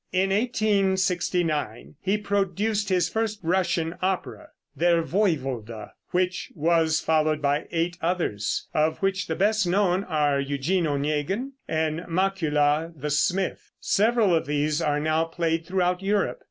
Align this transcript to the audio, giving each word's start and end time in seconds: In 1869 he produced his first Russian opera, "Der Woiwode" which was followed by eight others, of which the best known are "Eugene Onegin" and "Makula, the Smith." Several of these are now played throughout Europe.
In 0.11 0.31
1869 0.31 1.93
he 2.01 2.17
produced 2.17 2.89
his 2.89 3.07
first 3.07 3.37
Russian 3.43 3.97
opera, 4.01 4.49
"Der 4.75 5.03
Woiwode" 5.03 5.91
which 6.09 6.51
was 6.55 6.99
followed 6.99 7.39
by 7.39 7.67
eight 7.71 7.99
others, 8.01 8.67
of 8.73 8.97
which 9.03 9.27
the 9.27 9.35
best 9.35 9.67
known 9.67 10.03
are 10.05 10.39
"Eugene 10.39 10.87
Onegin" 10.87 11.51
and 11.67 11.99
"Makula, 12.09 12.91
the 12.99 13.11
Smith." 13.11 13.69
Several 13.79 14.33
of 14.33 14.47
these 14.47 14.81
are 14.81 14.99
now 14.99 15.23
played 15.23 15.67
throughout 15.67 16.01
Europe. 16.01 16.39